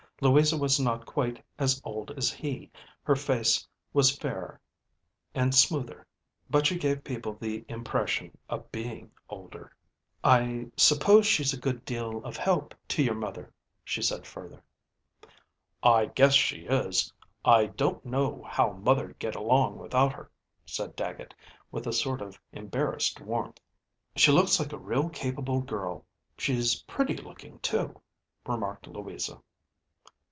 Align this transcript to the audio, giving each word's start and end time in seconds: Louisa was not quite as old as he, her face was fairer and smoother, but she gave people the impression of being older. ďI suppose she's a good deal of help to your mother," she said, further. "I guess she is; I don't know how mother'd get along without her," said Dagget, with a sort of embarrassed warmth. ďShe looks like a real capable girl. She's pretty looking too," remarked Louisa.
Louisa 0.23 0.55
was 0.55 0.79
not 0.79 1.07
quite 1.07 1.43
as 1.57 1.81
old 1.83 2.11
as 2.11 2.31
he, 2.31 2.69
her 3.01 3.15
face 3.15 3.67
was 3.91 4.15
fairer 4.15 4.61
and 5.33 5.55
smoother, 5.55 6.05
but 6.47 6.67
she 6.67 6.77
gave 6.77 7.03
people 7.03 7.33
the 7.33 7.65
impression 7.67 8.37
of 8.47 8.71
being 8.71 9.09
older. 9.31 9.75
ďI 10.23 10.69
suppose 10.77 11.25
she's 11.25 11.53
a 11.53 11.59
good 11.59 11.83
deal 11.85 12.23
of 12.23 12.37
help 12.37 12.75
to 12.89 13.01
your 13.01 13.15
mother," 13.15 13.51
she 13.83 13.99
said, 13.99 14.27
further. 14.27 14.61
"I 15.81 16.05
guess 16.05 16.35
she 16.35 16.65
is; 16.67 17.11
I 17.43 17.65
don't 17.65 18.05
know 18.05 18.45
how 18.47 18.73
mother'd 18.73 19.17
get 19.17 19.35
along 19.35 19.79
without 19.79 20.13
her," 20.13 20.29
said 20.67 20.95
Dagget, 20.95 21.33
with 21.71 21.87
a 21.87 21.93
sort 21.93 22.21
of 22.21 22.39
embarrassed 22.51 23.19
warmth. 23.21 23.59
ďShe 24.15 24.31
looks 24.31 24.59
like 24.59 24.71
a 24.71 24.77
real 24.77 25.09
capable 25.09 25.61
girl. 25.61 26.05
She's 26.37 26.83
pretty 26.83 27.17
looking 27.17 27.57
too," 27.61 27.99
remarked 28.45 28.85
Louisa. 28.85 29.41